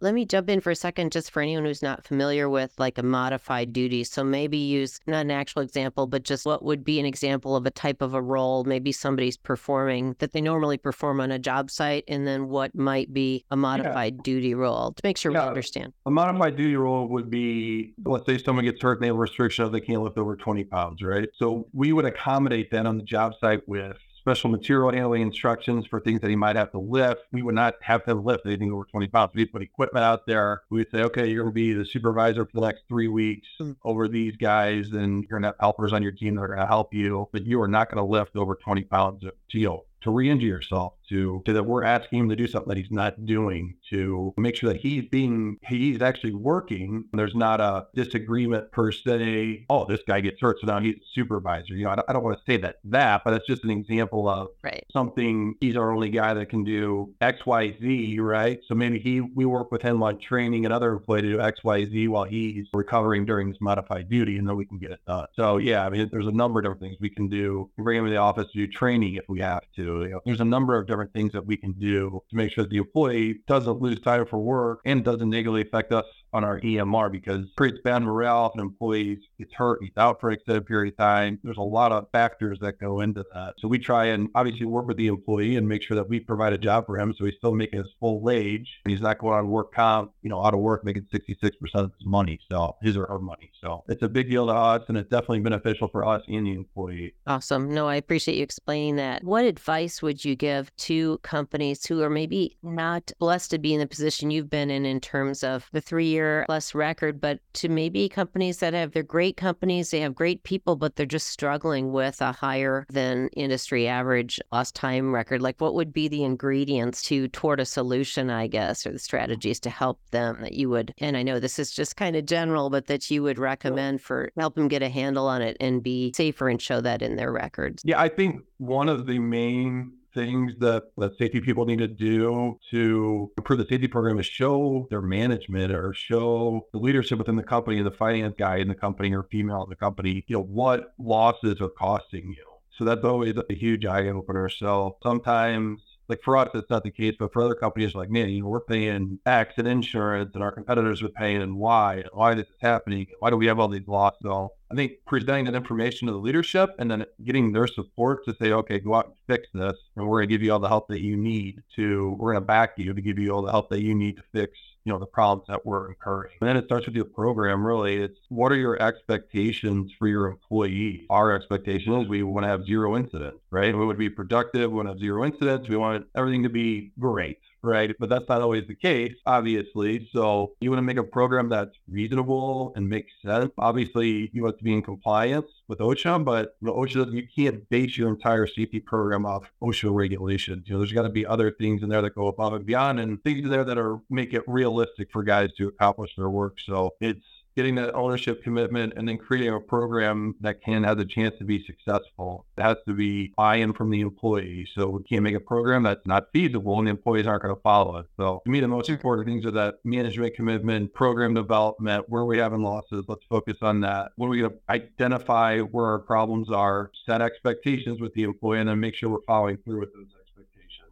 Let 0.00 0.14
me 0.14 0.26
jump 0.26 0.50
in 0.50 0.60
for 0.60 0.70
a 0.70 0.76
second, 0.76 1.12
just 1.12 1.30
for 1.30 1.40
anyone 1.40 1.64
who's 1.64 1.82
not 1.82 2.04
familiar 2.04 2.50
with 2.50 2.72
like 2.78 2.98
a 2.98 3.02
modified 3.02 3.72
duty. 3.72 4.04
So 4.04 4.22
maybe 4.22 4.58
use 4.58 5.00
not 5.06 5.22
an 5.22 5.30
actual 5.30 5.62
example, 5.62 6.06
but 6.06 6.22
just 6.22 6.44
what 6.44 6.62
would 6.62 6.84
be 6.84 7.00
an 7.00 7.06
example 7.06 7.56
of 7.56 7.64
a 7.64 7.70
type 7.70 8.02
of 8.02 8.12
a 8.12 8.20
role 8.20 8.64
maybe 8.64 8.92
somebody's 8.92 9.38
performing 9.38 10.14
that 10.18 10.32
they 10.32 10.40
normally 10.40 10.76
perform 10.76 11.20
on 11.20 11.30
a 11.30 11.38
job 11.38 11.70
site, 11.70 12.04
and 12.08 12.26
then 12.26 12.48
what 12.48 12.74
might 12.74 13.12
be 13.14 13.44
a 13.50 13.56
modified 13.56 14.16
yeah. 14.16 14.22
duty 14.22 14.54
role 14.54 14.92
to 14.92 15.00
make 15.02 15.16
sure 15.16 15.32
yeah. 15.32 15.44
we 15.44 15.48
understand. 15.48 15.92
A 16.04 16.10
modified 16.10 16.56
duty 16.56 16.76
role 16.76 17.08
would 17.08 17.30
be, 17.30 17.94
let's 18.04 18.26
say 18.26 18.36
someone 18.36 18.64
gets 18.64 18.82
hurt 18.82 18.98
and 18.98 19.02
they 19.02 19.08
have 19.08 19.16
a 19.16 19.18
restriction 19.18 19.64
of 19.64 19.72
they 19.72 19.80
can't 19.80 20.02
lift 20.02 20.18
over 20.18 20.36
20 20.36 20.64
pounds, 20.64 21.02
right? 21.02 21.28
So 21.36 21.68
we 21.72 21.92
would 21.92 22.04
accommodate 22.04 22.70
that 22.72 22.84
on 22.84 22.98
the 22.98 23.04
job 23.04 23.32
site 23.40 23.66
with 23.66 23.96
special 24.26 24.50
material 24.50 24.90
handling 24.90 25.22
instructions 25.22 25.86
for 25.86 26.00
things 26.00 26.20
that 26.20 26.28
he 26.28 26.34
might 26.34 26.56
have 26.56 26.72
to 26.72 26.80
lift. 26.80 27.22
We 27.30 27.42
would 27.42 27.54
not 27.54 27.74
have 27.80 28.04
him 28.04 28.24
lift 28.24 28.44
anything 28.44 28.72
over 28.72 28.82
20 28.84 29.06
pounds. 29.06 29.30
We'd 29.36 29.52
put 29.52 29.62
equipment 29.62 30.02
out 30.02 30.26
there. 30.26 30.62
We'd 30.68 30.90
say, 30.90 31.02
okay, 31.02 31.28
you're 31.28 31.44
going 31.44 31.52
to 31.52 31.54
be 31.54 31.72
the 31.72 31.86
supervisor 31.86 32.44
for 32.44 32.50
the 32.52 32.66
next 32.66 32.82
three 32.88 33.06
weeks 33.06 33.46
hmm. 33.58 33.72
over 33.84 34.08
these 34.08 34.36
guys, 34.36 34.90
and 34.90 35.22
you're 35.22 35.38
going 35.38 35.42
to 35.42 35.48
have 35.48 35.56
helpers 35.60 35.92
on 35.92 36.02
your 36.02 36.10
team 36.10 36.34
that 36.34 36.42
are 36.42 36.48
going 36.48 36.58
to 36.58 36.66
help 36.66 36.92
you, 36.92 37.28
but 37.30 37.46
you 37.46 37.60
are 37.62 37.68
not 37.68 37.88
going 37.88 38.04
to 38.04 38.10
lift 38.10 38.34
over 38.34 38.56
20 38.56 38.82
pounds 38.82 39.22
of 39.22 39.30
steel 39.48 39.84
to 40.00 40.10
re-injure 40.10 40.46
yourself 40.46 40.94
to, 41.08 41.42
to 41.44 41.52
that 41.52 41.62
we're 41.64 41.84
asking 41.84 42.20
him 42.20 42.28
to 42.28 42.36
do 42.36 42.46
something 42.46 42.68
that 42.68 42.76
he's 42.78 42.90
not 42.90 43.24
doing 43.24 43.74
to 43.90 44.34
make 44.36 44.56
sure 44.56 44.72
that 44.72 44.80
he's 44.80 45.04
being 45.06 45.58
he's 45.62 46.02
actually 46.02 46.34
working. 46.34 47.04
There's 47.12 47.34
not 47.34 47.60
a 47.60 47.86
disagreement 47.94 48.70
per 48.72 48.92
se 48.92 49.66
oh 49.70 49.84
this 49.86 50.00
guy 50.06 50.20
gets 50.20 50.40
hurt 50.40 50.58
so 50.60 50.66
now 50.66 50.80
he's 50.80 50.96
a 50.96 51.06
supervisor. 51.14 51.74
You 51.74 51.84
know 51.84 51.90
i 51.90 51.94
don't, 51.96 52.10
I 52.10 52.12
don't 52.12 52.22
want 52.22 52.38
to 52.38 52.44
say 52.50 52.56
that 52.58 52.76
that 52.84 53.22
but 53.24 53.34
it's 53.34 53.46
just 53.46 53.64
an 53.64 53.70
example 53.70 54.28
of 54.28 54.48
right. 54.62 54.84
something 54.92 55.54
he's 55.60 55.76
our 55.76 55.92
only 55.92 56.10
guy 56.10 56.34
that 56.34 56.48
can 56.48 56.64
do 56.64 57.14
xyz 57.20 58.18
right? 58.18 58.58
So 58.66 58.74
maybe 58.74 58.98
he 58.98 59.20
we 59.20 59.44
work 59.44 59.70
with 59.70 59.82
him 59.82 60.02
on 60.02 60.18
training 60.18 60.66
another 60.66 60.92
employee 60.92 61.22
to 61.22 61.28
do 61.32 61.38
xyz 61.38 62.08
while 62.08 62.24
he's 62.24 62.66
recovering 62.72 63.24
during 63.24 63.48
his 63.48 63.60
modified 63.60 64.08
duty 64.08 64.38
and 64.38 64.48
then 64.48 64.56
we 64.56 64.64
can 64.64 64.78
get 64.78 64.90
it 64.90 65.00
done. 65.06 65.26
So 65.34 65.58
yeah 65.58 65.84
i 65.86 65.90
mean 65.90 66.08
there's 66.10 66.26
a 66.26 66.32
number 66.32 66.60
of 66.60 66.64
different 66.64 66.80
things 66.80 66.96
we 67.00 67.10
can 67.10 67.28
do. 67.28 67.70
We 67.76 67.84
bring 67.84 67.98
him 67.98 68.04
to 68.04 68.10
the 68.10 68.16
office 68.16 68.46
to 68.52 68.66
do 68.66 68.66
training 68.66 69.14
if 69.14 69.24
we 69.28 69.40
have 69.40 69.62
to 69.76 69.82
you 70.02 70.08
know, 70.10 70.20
there's 70.24 70.40
a 70.40 70.44
number 70.44 70.76
of 70.76 70.86
different 70.86 70.95
things 71.04 71.32
that 71.32 71.44
we 71.44 71.56
can 71.56 71.72
do 71.72 72.20
to 72.30 72.36
make 72.36 72.50
sure 72.52 72.64
that 72.64 72.70
the 72.70 72.78
employee 72.78 73.40
doesn't 73.46 73.80
lose 73.80 74.00
time 74.00 74.24
for 74.26 74.38
work 74.38 74.80
and 74.86 75.04
doesn't 75.04 75.28
negatively 75.28 75.62
affect 75.62 75.92
us 75.92 76.04
on 76.36 76.44
our 76.44 76.60
EMR 76.60 77.10
because 77.10 77.46
creates 77.56 77.78
bad 77.82 78.02
morale 78.02 78.46
if 78.46 78.54
an 78.54 78.60
employee 78.60 79.18
gets 79.38 79.52
hurt, 79.54 79.78
he's 79.80 79.96
out 79.96 80.20
for 80.20 80.28
an 80.28 80.34
extended 80.34 80.66
period 80.66 80.92
of 80.92 80.98
time. 80.98 81.38
There's 81.42 81.56
a 81.56 81.62
lot 81.62 81.92
of 81.92 82.06
factors 82.12 82.58
that 82.60 82.78
go 82.78 83.00
into 83.00 83.24
that. 83.32 83.54
So 83.58 83.68
we 83.68 83.78
try 83.78 84.06
and 84.06 84.28
obviously 84.34 84.66
work 84.66 84.86
with 84.86 84.98
the 84.98 85.06
employee 85.06 85.56
and 85.56 85.66
make 85.66 85.82
sure 85.82 85.94
that 85.94 86.08
we 86.08 86.20
provide 86.20 86.52
a 86.52 86.58
job 86.58 86.84
for 86.86 86.98
him 86.98 87.14
so 87.16 87.24
he's 87.24 87.34
still 87.38 87.54
making 87.54 87.78
his 87.78 87.88
full 87.98 88.20
wage. 88.20 88.68
And 88.84 88.92
he's 88.92 89.00
not 89.00 89.18
going 89.18 89.34
on 89.34 89.48
work 89.48 89.72
comp, 89.72 90.12
you 90.22 90.28
know, 90.28 90.44
out 90.44 90.52
of 90.52 90.60
work 90.60 90.84
making 90.84 91.06
66% 91.12 91.52
of 91.74 91.92
his 91.98 92.06
money. 92.06 92.38
So 92.50 92.76
his 92.82 92.96
or 92.96 93.06
her 93.06 93.18
money. 93.18 93.50
So 93.62 93.84
it's 93.88 94.02
a 94.02 94.08
big 94.08 94.30
deal 94.30 94.46
to 94.46 94.52
us 94.52 94.82
and 94.88 94.98
it's 94.98 95.08
definitely 95.08 95.40
beneficial 95.40 95.88
for 95.88 96.06
us 96.06 96.22
and 96.28 96.46
the 96.46 96.52
employee. 96.52 97.14
Awesome. 97.26 97.72
No, 97.72 97.88
I 97.88 97.96
appreciate 97.96 98.36
you 98.36 98.42
explaining 98.42 98.96
that. 98.96 99.24
What 99.24 99.44
advice 99.46 100.02
would 100.02 100.24
you 100.24 100.36
give 100.36 100.74
to 100.76 101.18
companies 101.22 101.86
who 101.86 102.02
are 102.02 102.10
maybe 102.10 102.58
not 102.62 103.10
blessed 103.18 103.50
to 103.52 103.58
be 103.58 103.72
in 103.72 103.80
the 103.80 103.86
position 103.86 104.30
you've 104.30 104.50
been 104.50 104.70
in 104.70 104.84
in 104.84 105.00
terms 105.00 105.42
of 105.42 105.68
the 105.72 105.80
three 105.80 106.06
year 106.06 106.25
year 106.26 106.44
plus 106.46 106.74
record, 106.74 107.20
but 107.20 107.40
to 107.54 107.68
maybe 107.68 108.08
companies 108.08 108.58
that 108.58 108.74
have, 108.74 108.92
they're 108.92 109.02
great 109.02 109.36
companies, 109.36 109.90
they 109.90 110.00
have 110.00 110.14
great 110.14 110.42
people, 110.42 110.76
but 110.76 110.96
they're 110.96 111.06
just 111.06 111.28
struggling 111.28 111.92
with 111.92 112.20
a 112.20 112.32
higher 112.32 112.86
than 112.90 113.28
industry 113.28 113.88
average 113.88 114.40
lost 114.52 114.74
time 114.74 115.14
record? 115.14 115.42
Like, 115.42 115.60
what 115.60 115.74
would 115.74 115.92
be 115.92 116.08
the 116.08 116.24
ingredients 116.24 117.02
to 117.04 117.28
toward 117.28 117.60
a 117.60 117.64
solution, 117.64 118.30
I 118.30 118.46
guess, 118.46 118.86
or 118.86 118.92
the 118.92 118.98
strategies 118.98 119.60
to 119.60 119.70
help 119.70 120.00
them 120.10 120.38
that 120.42 120.54
you 120.54 120.68
would, 120.70 120.92
and 120.98 121.16
I 121.16 121.22
know 121.22 121.40
this 121.40 121.58
is 121.58 121.70
just 121.70 121.96
kind 121.96 122.16
of 122.16 122.26
general, 122.26 122.70
but 122.70 122.86
that 122.86 123.10
you 123.10 123.22
would 123.22 123.38
recommend 123.38 124.00
for 124.02 124.30
help 124.36 124.54
them 124.54 124.68
get 124.68 124.82
a 124.82 124.88
handle 124.88 125.26
on 125.26 125.42
it 125.42 125.56
and 125.60 125.82
be 125.82 126.12
safer 126.14 126.48
and 126.48 126.60
show 126.60 126.80
that 126.80 127.02
in 127.02 127.16
their 127.16 127.32
records? 127.32 127.82
Yeah, 127.84 128.00
I 128.00 128.08
think 128.08 128.42
one 128.58 128.88
of 128.88 129.06
the 129.06 129.18
main 129.18 129.92
things 130.16 130.52
that, 130.58 130.84
that 130.96 131.16
safety 131.18 131.40
people 131.40 131.64
need 131.64 131.78
to 131.78 131.86
do 131.86 132.58
to 132.70 133.30
improve 133.36 133.58
the 133.58 133.66
safety 133.68 133.86
program 133.86 134.18
is 134.18 134.26
show 134.26 134.88
their 134.90 135.02
management 135.02 135.70
or 135.70 135.92
show 135.94 136.66
the 136.72 136.78
leadership 136.78 137.18
within 137.18 137.36
the 137.36 137.42
company, 137.42 137.82
the 137.82 137.90
finance 137.90 138.34
guy 138.36 138.56
in 138.56 138.66
the 138.66 138.74
company 138.74 139.14
or 139.14 139.22
female 139.30 139.62
in 139.62 139.70
the 139.70 139.76
company, 139.76 140.24
you 140.26 140.36
know, 140.36 140.42
what 140.42 140.94
losses 140.98 141.60
are 141.60 141.68
costing 141.68 142.34
you. 142.36 142.44
So 142.76 142.84
that's 142.84 143.04
always 143.04 143.34
a 143.36 143.54
huge 143.54 143.86
eye 143.86 144.08
opener. 144.08 144.48
So 144.48 144.96
sometimes 145.02 145.80
like 146.08 146.22
for 146.22 146.36
us, 146.36 146.48
it's 146.54 146.70
not 146.70 146.84
the 146.84 146.90
case, 146.90 147.16
but 147.18 147.32
for 147.32 147.42
other 147.42 147.54
companies, 147.54 147.94
like, 147.94 148.10
man, 148.10 148.28
you 148.28 148.42
know, 148.42 148.48
we're 148.48 148.60
paying 148.60 149.18
X 149.26 149.54
in 149.58 149.66
insurance 149.66 150.30
and 150.34 150.42
our 150.42 150.52
competitors 150.52 151.02
are 151.02 151.08
paying 151.08 151.42
and 151.42 151.56
why 151.56 152.04
this 152.34 152.46
is 152.46 152.60
happening. 152.60 153.06
Why 153.18 153.30
do 153.30 153.36
we 153.36 153.46
have 153.46 153.58
all 153.58 153.68
these 153.68 153.88
losses? 153.88 154.20
So 154.22 154.52
I 154.70 154.74
think 154.74 154.92
presenting 155.06 155.44
that 155.46 155.54
information 155.54 156.06
to 156.06 156.12
the 156.12 156.18
leadership 156.18 156.70
and 156.78 156.90
then 156.90 157.04
getting 157.24 157.52
their 157.52 157.66
support 157.66 158.24
to 158.24 158.34
say, 158.40 158.52
okay, 158.52 158.78
go 158.78 158.94
out 158.94 159.06
and 159.06 159.14
fix 159.26 159.48
this. 159.54 159.76
And 159.96 160.06
we're 160.06 160.18
going 160.18 160.28
to 160.28 160.34
give 160.34 160.42
you 160.42 160.52
all 160.52 160.58
the 160.58 160.68
help 160.68 160.88
that 160.88 161.02
you 161.02 161.16
need 161.16 161.62
to, 161.76 162.16
we're 162.18 162.32
going 162.32 162.42
to 162.42 162.46
back 162.46 162.72
you 162.76 162.92
to 162.92 163.00
give 163.00 163.18
you 163.18 163.30
all 163.30 163.42
the 163.42 163.50
help 163.50 163.70
that 163.70 163.82
you 163.82 163.94
need 163.94 164.16
to 164.16 164.22
fix 164.32 164.58
you 164.86 164.92
know 164.92 165.00
the 165.00 165.06
problems 165.06 165.46
that 165.48 165.66
we're 165.66 165.88
incurring 165.88 166.30
and 166.40 166.48
then 166.48 166.56
it 166.56 166.64
starts 166.66 166.86
with 166.86 166.94
the 166.94 167.04
program 167.04 167.66
really 167.66 167.96
it's 167.96 168.20
what 168.28 168.52
are 168.52 168.56
your 168.56 168.80
expectations 168.80 169.92
for 169.98 170.06
your 170.06 170.28
employee? 170.28 171.04
our 171.10 171.32
expectation 171.32 171.92
is 171.94 172.08
we 172.08 172.22
want 172.22 172.44
to 172.44 172.48
have 172.48 172.64
zero 172.64 172.96
incidents 172.96 173.38
right 173.50 173.76
we 173.76 173.86
to 173.88 173.94
be 173.94 174.08
productive 174.08 174.70
we 174.70 174.76
want 174.76 174.86
to 174.86 174.92
have 174.92 175.00
zero 175.00 175.24
incidents 175.24 175.68
we 175.68 175.76
want 175.76 176.06
everything 176.14 176.44
to 176.44 176.48
be 176.48 176.92
great 177.00 177.38
right? 177.66 177.94
But 177.98 178.08
that's 178.08 178.28
not 178.28 178.40
always 178.40 178.66
the 178.66 178.74
case, 178.74 179.14
obviously. 179.26 180.08
So 180.12 180.52
you 180.60 180.70
want 180.70 180.78
to 180.78 180.82
make 180.82 180.96
a 180.96 181.02
program 181.02 181.48
that's 181.48 181.76
reasonable 181.88 182.72
and 182.76 182.88
makes 182.88 183.12
sense. 183.24 183.50
Obviously, 183.58 184.30
you 184.32 184.42
want 184.42 184.58
to 184.58 184.64
be 184.64 184.72
in 184.72 184.82
compliance 184.82 185.50
with 185.68 185.80
OSHA, 185.80 186.24
but 186.24 186.56
you 186.60 186.68
OSHA 186.68 187.12
you 187.12 187.26
can't 187.34 187.68
base 187.68 187.96
your 187.98 188.08
entire 188.08 188.46
safety 188.46 188.80
program 188.80 189.26
off 189.26 189.44
OSHA 189.62 189.94
regulations. 189.94 190.64
You 190.66 190.74
know, 190.74 190.80
there's 190.80 190.92
got 190.92 191.02
to 191.02 191.08
be 191.08 191.26
other 191.26 191.50
things 191.50 191.82
in 191.82 191.88
there 191.88 192.02
that 192.02 192.14
go 192.14 192.28
above 192.28 192.52
and 192.52 192.64
beyond, 192.64 193.00
and 193.00 193.22
things 193.22 193.40
in 193.40 193.50
there 193.50 193.64
that 193.64 193.78
are 193.78 193.98
make 194.08 194.32
it 194.32 194.42
realistic 194.46 195.10
for 195.12 195.22
guys 195.22 195.50
to 195.58 195.68
accomplish 195.68 196.14
their 196.16 196.30
work. 196.30 196.58
So 196.64 196.94
it's 197.00 197.24
getting 197.56 197.74
that 197.76 197.94
ownership 197.94 198.42
commitment 198.42 198.92
and 198.96 199.08
then 199.08 199.16
creating 199.16 199.52
a 199.52 199.60
program 199.60 200.34
that 200.40 200.62
can 200.62 200.84
have 200.84 200.98
the 200.98 201.04
chance 201.04 201.34
to 201.38 201.44
be 201.44 201.64
successful. 201.64 202.46
It 202.58 202.62
has 202.62 202.76
to 202.86 202.92
be 202.92 203.32
buy-in 203.36 203.72
from 203.72 203.90
the 203.90 204.00
employee. 204.00 204.68
So 204.74 204.88
we 204.88 205.02
can't 205.04 205.22
make 205.22 205.34
a 205.34 205.40
program 205.40 205.82
that's 205.82 206.06
not 206.06 206.28
feasible 206.32 206.78
and 206.78 206.86
the 206.86 206.90
employees 206.90 207.26
aren't 207.26 207.42
going 207.42 207.54
to 207.54 207.60
follow 207.62 207.96
it. 207.96 208.06
So 208.18 208.42
to 208.44 208.50
me, 208.50 208.60
the 208.60 208.68
most 208.68 208.90
important 208.90 209.26
things 209.26 209.46
are 209.46 209.50
that 209.52 209.76
management 209.84 210.34
commitment, 210.34 210.92
program 210.92 211.34
development, 211.34 212.08
where 212.08 212.24
we 212.24 212.38
having 212.38 212.62
losses, 212.62 213.04
let's 213.08 213.24
focus 213.28 213.56
on 213.62 213.80
that. 213.80 214.12
When 214.16 214.28
we 214.28 214.46
identify 214.68 215.60
where 215.60 215.86
our 215.86 215.98
problems 215.98 216.50
are, 216.50 216.90
set 217.06 217.22
expectations 217.22 218.00
with 218.00 218.12
the 218.14 218.24
employee, 218.24 218.60
and 218.60 218.68
then 218.68 218.80
make 218.80 218.94
sure 218.94 219.08
we're 219.08 219.22
following 219.26 219.56
through 219.58 219.80
with 219.80 219.94
those 219.94 220.06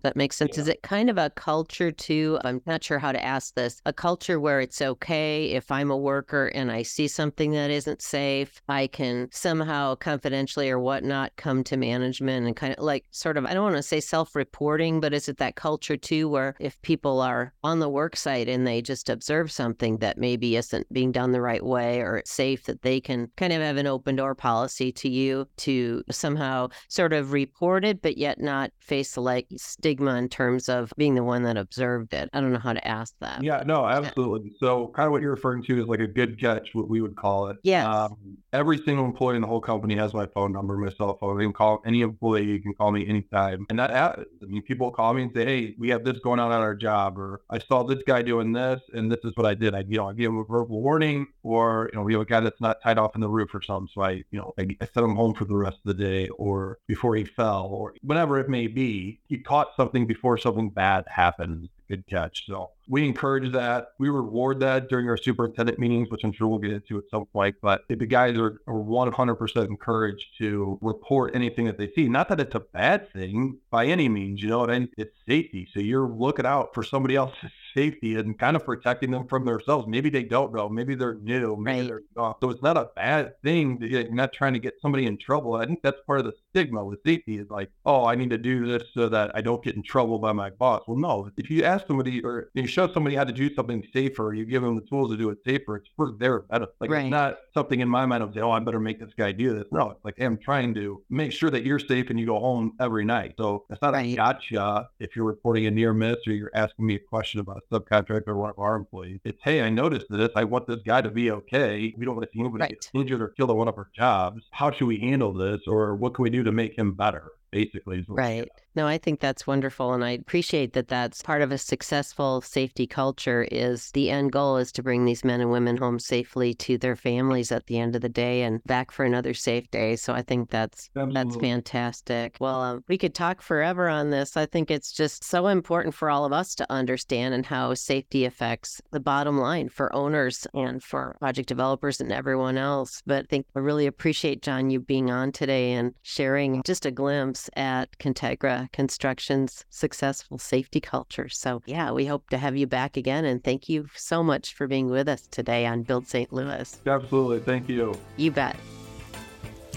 that 0.04 0.16
makes 0.16 0.37
sense. 0.37 0.56
Yeah. 0.56 0.62
Is 0.62 0.68
it 0.68 0.82
kind 0.82 1.11
of 1.11 1.18
a 1.18 1.30
culture 1.30 1.90
too? 1.90 2.38
I'm 2.44 2.61
not 2.66 2.84
sure 2.84 2.99
how 2.99 3.11
to 3.11 3.25
ask 3.25 3.54
this. 3.54 3.80
A 3.87 3.92
culture 3.92 4.38
where 4.38 4.61
it's 4.61 4.80
okay 4.80 5.46
if 5.46 5.70
I'm 5.73 5.90
a 5.90 5.96
worker 5.96 6.49
and 6.54 6.70
I 6.70 6.82
see 6.82 7.08
something 7.08 7.52
that 7.52 7.70
isn't 7.70 8.02
safe, 8.02 8.62
I 8.68 8.87
can 8.87 9.28
somehow 9.32 9.96
confidentially 9.96 10.70
or 10.70 10.78
whatnot 10.78 11.32
come 11.37 11.64
to 11.64 11.76
management 11.76 12.46
and 12.46 12.54
kind 12.54 12.75
of 12.75 12.84
like 12.84 13.06
sort 13.11 13.37
of, 13.37 13.46
I 13.46 13.54
don't 13.54 13.64
want 13.64 13.76
to 13.76 13.82
say 13.82 13.99
self 13.99 14.37
reporting, 14.37 15.00
but 15.00 15.14
is 15.14 15.28
it 15.28 15.38
that 15.38 15.56
culture 15.56 15.96
too 15.96 16.28
where 16.28 16.54
if 16.61 16.80
people 16.82 17.20
are 17.20 17.54
on 17.64 17.80
the 17.80 17.88
work 17.88 18.14
site 18.14 18.49
and 18.49 18.66
they 18.66 18.82
just 18.82 19.08
observe 19.08 19.50
something 19.50 19.96
that 19.99 20.18
maybe 20.18 20.56
isn't 20.56 20.92
being 20.92 21.12
done 21.12 21.32
the 21.32 21.40
right 21.40 21.64
way 21.64 22.00
or 22.00 22.18
it's 22.18 22.30
safe, 22.30 22.64
that 22.64 22.82
they 22.82 23.00
can 23.00 23.30
kind 23.38 23.54
of 23.54 23.62
have 23.62 23.78
an 23.78 23.87
open 23.87 24.16
door 24.16 24.34
policy 24.34 24.92
to 24.92 25.08
you 25.08 25.49
to 25.56 26.04
somehow 26.11 26.68
sort 26.88 27.14
of 27.14 27.32
report 27.32 27.87
it, 27.87 28.02
but 28.02 28.18
yet 28.18 28.38
not 28.38 28.70
face 28.80 29.14
the 29.14 29.23
like 29.23 29.46
stigma 29.56 29.93
stigma 29.94 30.16
in 30.16 30.28
terms 30.28 30.68
of 30.68 30.92
being 30.96 31.14
the 31.14 31.22
one 31.22 31.42
that 31.44 31.56
observed 31.56 32.12
it. 32.14 32.28
I 32.32 32.40
don't 32.40 32.52
know 32.52 32.58
how 32.58 32.72
to 32.72 32.86
ask 32.86 33.14
that. 33.20 33.42
Yeah, 33.42 33.62
no, 33.64 33.86
absolutely. 33.86 34.52
So, 34.58 34.88
kind 34.88 35.06
of 35.06 35.12
what 35.12 35.22
you're 35.22 35.34
referring 35.34 35.62
to 35.64 35.80
is 35.82 35.86
like 35.86 36.00
a 36.00 36.06
good 36.06 36.40
catch, 36.40 36.74
what 36.74 36.88
we 36.88 37.00
would 37.00 37.16
call 37.16 37.48
it. 37.48 37.58
Yes. 37.62 37.86
Um, 37.86 38.38
every 38.52 38.78
single 38.78 39.04
employee 39.04 39.36
in 39.36 39.42
the 39.42 39.48
whole 39.48 39.60
company 39.60 39.96
has 39.96 40.14
my 40.14 40.26
phone 40.26 40.52
number, 40.52 40.76
my 40.76 40.90
cell 40.90 41.16
phone. 41.18 41.40
You 41.40 41.46
can 41.46 41.52
call 41.52 41.82
any 41.86 42.02
employee, 42.02 42.44
you 42.44 42.60
can 42.60 42.74
call 42.74 42.90
me 42.90 43.06
anytime. 43.08 43.66
And 43.70 43.78
that 43.78 43.90
happens. 43.90 44.26
I 44.42 44.46
mean, 44.46 44.62
people 44.62 44.90
call 44.90 45.14
me 45.14 45.22
and 45.22 45.32
say, 45.34 45.44
hey, 45.44 45.74
we 45.78 45.88
have 45.90 46.04
this 46.04 46.18
going 46.20 46.40
on 46.40 46.52
at 46.52 46.60
our 46.60 46.74
job, 46.74 47.18
or 47.18 47.42
I 47.50 47.58
saw 47.58 47.82
this 47.82 48.02
guy 48.06 48.22
doing 48.22 48.52
this, 48.52 48.80
and 48.92 49.10
this 49.10 49.20
is 49.24 49.32
what 49.36 49.46
I 49.46 49.54
did. 49.54 49.74
I, 49.74 49.80
you 49.80 49.98
know, 49.98 50.08
I 50.08 50.12
give 50.12 50.30
him 50.30 50.38
a 50.38 50.44
verbal 50.44 50.80
warning, 50.82 51.26
or, 51.42 51.90
you 51.92 51.98
know, 51.98 52.04
we 52.04 52.12
have 52.14 52.22
a 52.22 52.26
guy 52.26 52.40
that's 52.40 52.60
not 52.60 52.82
tied 52.82 52.98
off 52.98 53.14
in 53.14 53.20
the 53.20 53.28
roof 53.28 53.54
or 53.54 53.62
something. 53.62 53.88
So 53.92 54.02
I, 54.02 54.10
you 54.30 54.38
know, 54.38 54.54
I, 54.58 54.62
I 54.80 54.86
sent 54.92 55.04
him 55.04 55.16
home 55.16 55.34
for 55.34 55.44
the 55.44 55.56
rest 55.56 55.78
of 55.84 55.96
the 55.96 56.02
day, 56.02 56.28
or 56.28 56.78
before 56.86 57.16
he 57.16 57.24
fell, 57.24 57.66
or 57.66 57.94
whatever 58.02 58.38
it 58.38 58.48
may 58.48 58.66
be. 58.66 59.20
He 59.28 59.38
caught 59.38 59.68
something 59.76 59.83
before 60.06 60.38
something 60.38 60.70
bad 60.70 61.04
happened. 61.08 61.68
Good 61.88 62.06
catch. 62.06 62.46
So 62.46 62.70
we 62.88 63.04
encourage 63.04 63.52
that. 63.52 63.88
We 63.98 64.08
reward 64.08 64.60
that 64.60 64.88
during 64.88 65.08
our 65.08 65.16
superintendent 65.16 65.78
meetings, 65.78 66.10
which 66.10 66.24
I'm 66.24 66.32
sure 66.32 66.48
we'll 66.48 66.58
get 66.58 66.72
into 66.72 66.98
at 66.98 67.04
some 67.10 67.26
point. 67.26 67.56
But 67.62 67.82
the 67.88 67.96
guys 67.96 68.36
are, 68.36 68.60
are 68.66 68.74
100% 68.74 69.66
encouraged 69.66 70.26
to 70.38 70.78
report 70.80 71.34
anything 71.34 71.66
that 71.66 71.78
they 71.78 71.90
see. 71.92 72.08
Not 72.08 72.28
that 72.28 72.40
it's 72.40 72.54
a 72.54 72.60
bad 72.60 73.12
thing 73.12 73.58
by 73.70 73.86
any 73.86 74.08
means, 74.08 74.42
you 74.42 74.48
know, 74.48 74.64
and 74.64 74.88
it's 74.96 75.16
safety. 75.26 75.68
So 75.72 75.80
you're 75.80 76.08
looking 76.08 76.46
out 76.46 76.74
for 76.74 76.82
somebody 76.82 77.16
else's 77.16 77.50
safety 77.74 78.14
and 78.16 78.38
kind 78.38 78.54
of 78.56 78.64
protecting 78.64 79.10
them 79.10 79.26
from 79.26 79.44
themselves. 79.44 79.86
Maybe 79.88 80.08
they 80.08 80.22
don't 80.22 80.54
know. 80.54 80.68
Maybe 80.68 80.94
they're 80.94 81.14
new. 81.14 81.56
Maybe 81.56 81.80
right. 81.80 81.88
they're 81.88 82.02
not. 82.16 82.38
So 82.40 82.50
it's 82.50 82.62
not 82.62 82.76
a 82.76 82.90
bad 82.94 83.40
thing. 83.42 83.80
To, 83.80 83.88
you're 83.88 84.10
not 84.12 84.32
trying 84.32 84.52
to 84.52 84.60
get 84.60 84.74
somebody 84.80 85.06
in 85.06 85.18
trouble. 85.18 85.54
I 85.54 85.66
think 85.66 85.80
that's 85.82 85.98
part 86.06 86.20
of 86.20 86.26
the 86.26 86.34
stigma 86.50 86.84
with 86.84 87.00
safety 87.04 87.38
is 87.38 87.50
like, 87.50 87.70
oh, 87.84 88.04
I 88.04 88.14
need 88.14 88.30
to 88.30 88.38
do 88.38 88.66
this 88.66 88.84
so 88.94 89.08
that 89.08 89.32
I 89.34 89.40
don't 89.40 89.62
get 89.62 89.74
in 89.74 89.82
trouble 89.82 90.18
by 90.18 90.32
my 90.32 90.50
boss. 90.50 90.82
Well, 90.86 90.98
no. 90.98 91.30
If 91.36 91.50
you 91.50 91.64
ask 91.64 91.86
somebody 91.86 92.22
or 92.22 92.50
you 92.54 92.66
show 92.75 92.93
somebody 92.93 93.16
how 93.16 93.25
to 93.25 93.33
do 93.33 93.54
something 93.54 93.87
safer, 93.93 94.35
you 94.35 94.45
give 94.45 94.62
them 94.62 94.75
the 94.75 94.83
tools 94.83 95.11
to 95.11 95.16
do 95.16 95.31
it 95.31 95.38
safer. 95.47 95.76
It's 95.76 95.88
for 95.97 96.12
their 96.19 96.40
benefit. 96.40 96.75
Like 96.81 96.90
right. 96.90 97.07
it's 97.07 97.11
not 97.11 97.38
something 97.54 97.81
in 97.81 97.88
my 97.88 98.04
mind 98.04 98.23
of, 98.23 98.37
oh, 98.37 98.50
I 98.50 98.59
better 98.61 98.81
make 98.81 98.99
this 98.99 99.12
guy 99.16 99.33
do 99.33 99.54
this. 99.54 99.64
No, 99.71 99.90
it's 99.90 100.04
like, 100.04 100.14
hey, 100.19 100.25
I'm 100.25 100.38
trying 100.38 100.75
to 100.75 101.02
make 101.09 101.33
sure 101.33 101.50
that 101.50 101.64
you're 101.64 101.78
safe 101.78 102.11
and 102.11 102.19
you 102.19 102.26
go 102.26 102.38
home 102.38 102.73
every 102.81 103.04
night. 103.04 103.35
So 103.38 103.64
it's 103.71 103.81
not 103.81 103.95
right. 103.95 104.12
a 104.12 104.16
gotcha 104.16 104.88
if 104.99 105.14
you're 105.14 105.25
reporting 105.25 105.66
a 105.66 105.71
near 105.71 105.93
miss 105.93 106.16
or 106.26 106.33
you're 106.33 106.50
asking 106.54 106.87
me 106.87 106.97
a 106.97 106.99
question 106.99 107.40
about 107.40 107.62
a 107.71 107.75
subcontractor 107.75 108.28
or 108.28 108.37
one 108.37 108.50
of 108.50 108.59
our 108.59 108.75
employees. 108.76 109.21
It's, 109.25 109.38
hey, 109.43 109.62
I 109.62 109.71
noticed 109.71 110.07
this. 110.11 110.31
I 110.35 110.45
want 110.45 110.66
this 110.66 110.81
guy 110.85 111.00
to 111.00 111.11
be 111.11 111.31
okay. 111.31 111.95
We 111.97 112.04
don't 112.04 112.16
want 112.16 112.28
to 112.28 112.33
see 112.35 112.40
anybody 112.40 112.62
right. 112.62 112.71
get 112.71 112.90
injured 112.93 113.23
or 113.23 113.28
killed 113.28 113.50
at 113.50 113.57
one 113.57 113.69
of 113.69 113.78
our 113.78 113.88
jobs. 113.95 114.43
How 114.50 114.71
should 114.71 114.87
we 114.87 114.99
handle 114.99 115.33
this? 115.33 115.61
Or 115.66 115.95
what 115.95 116.14
can 116.14 116.23
we 116.25 116.31
do 116.31 116.43
to 116.43 116.52
make 116.52 116.76
him 116.76 116.93
better? 116.93 117.33
Basically, 117.54 118.04
right. 118.08 118.49
No, 118.75 118.88
I 118.88 118.99
think 118.99 119.20
that's 119.20 119.46
wonderful. 119.46 119.92
And 119.92 120.04
I 120.04 120.11
appreciate 120.11 120.73
that 120.73 120.88
that's 120.88 121.23
part 121.23 121.42
of 121.42 121.52
a 121.52 121.58
successful 121.58 122.40
safety 122.40 122.88
culture 122.88 123.46
is 123.52 123.92
the 123.92 124.11
end 124.11 124.32
goal 124.32 124.56
is 124.56 124.73
to 124.73 124.82
bring 124.82 125.04
these 125.04 125.25
men 125.25 125.40
and 125.40 125.52
women 125.52 125.76
home 125.76 126.00
safely 126.00 126.54
to 126.54 126.76
their 126.76 126.96
families 126.96 127.52
at 127.52 127.66
the 127.66 127.78
end 127.78 127.94
of 127.94 128.02
the 128.02 128.08
day 128.08 128.42
and 128.42 128.61
back 128.64 128.90
for 128.90 129.04
another 129.04 129.32
safe 129.32 129.70
day. 129.70 129.94
So 129.94 130.12
I 130.12 130.23
think 130.23 130.50
that's 130.50 130.90
Absolutely. 130.96 131.14
that's 131.14 131.37
fantastic. 131.37 132.37
Well, 132.40 132.61
um, 132.61 132.84
we 132.88 132.99
could 132.99 133.14
talk 133.14 133.40
forever 133.40 133.88
on 133.88 134.11
this. 134.11 134.37
I 134.37 134.46
think 134.46 134.73
it's 134.73 134.90
just 134.90 135.23
so 135.23 135.46
important 135.46 135.94
for 135.94 136.11
all 136.11 136.25
of 136.25 136.32
us 136.32 136.56
to 136.56 136.66
understand 136.73 137.34
and 137.34 137.46
how 137.46 137.75
safety 137.75 138.25
affects 138.25 138.80
the 138.90 138.99
bottom 138.99 139.38
line 139.38 139.68
for 139.68 139.94
owners 139.94 140.49
and 140.52 140.82
for 140.82 141.16
project 141.20 141.49
developers 141.49 142.00
and 142.00 142.11
everyone 142.11 142.58
else. 142.58 143.00
But 143.06 143.25
I 143.25 143.26
think 143.30 143.46
I 143.54 143.61
really 143.61 143.87
appreciate 143.87 144.42
John 144.42 144.70
you 144.70 144.80
being 144.80 145.12
on 145.12 145.30
today 145.30 145.73
and 145.75 145.94
sharing 146.02 146.61
just 146.64 146.87
a 146.87 146.90
glimpse 146.90 147.43
at 147.56 147.98
Contegra 147.98 148.70
construction's 148.72 149.64
successful 149.70 150.38
safety 150.38 150.80
culture. 150.80 151.28
So, 151.28 151.62
yeah, 151.66 151.90
we 151.92 152.06
hope 152.06 152.28
to 152.30 152.38
have 152.38 152.56
you 152.56 152.66
back 152.66 152.96
again. 152.96 153.24
And 153.24 153.42
thank 153.42 153.68
you 153.68 153.88
so 153.94 154.22
much 154.22 154.54
for 154.54 154.66
being 154.66 154.88
with 154.88 155.08
us 155.08 155.26
today 155.26 155.66
on 155.66 155.82
Build 155.82 156.06
St. 156.06 156.32
Louis. 156.32 156.80
Absolutely. 156.86 157.40
Thank 157.40 157.68
you. 157.68 157.94
You 158.16 158.30
bet. 158.30 158.56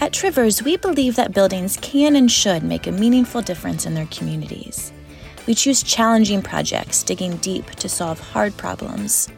At 0.00 0.12
Trivers, 0.12 0.62
we 0.62 0.76
believe 0.76 1.16
that 1.16 1.34
buildings 1.34 1.76
can 1.78 2.14
and 2.14 2.30
should 2.30 2.62
make 2.62 2.86
a 2.86 2.92
meaningful 2.92 3.42
difference 3.42 3.84
in 3.84 3.94
their 3.94 4.06
communities. 4.06 4.92
We 5.48 5.54
choose 5.54 5.82
challenging 5.82 6.42
projects, 6.42 7.02
digging 7.02 7.36
deep 7.38 7.66
to 7.70 7.88
solve 7.88 8.20
hard 8.20 8.56
problems. 8.56 9.28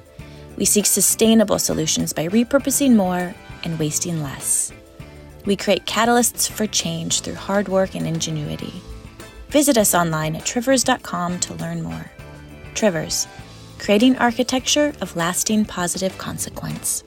We 0.56 0.64
seek 0.66 0.84
sustainable 0.84 1.58
solutions 1.58 2.12
by 2.12 2.28
repurposing 2.28 2.94
more 2.94 3.34
and 3.64 3.78
wasting 3.78 4.22
less. 4.22 4.72
We 5.46 5.56
create 5.56 5.86
catalysts 5.86 6.50
for 6.50 6.66
change 6.66 7.20
through 7.20 7.34
hard 7.34 7.68
work 7.68 7.94
and 7.94 8.06
ingenuity. 8.06 8.72
Visit 9.48 9.78
us 9.78 9.94
online 9.94 10.36
at 10.36 10.44
trivers.com 10.44 11.40
to 11.40 11.54
learn 11.54 11.82
more. 11.82 12.10
Trivers, 12.74 13.26
creating 13.78 14.16
architecture 14.16 14.92
of 15.00 15.16
lasting 15.16 15.64
positive 15.64 16.16
consequence. 16.18 17.04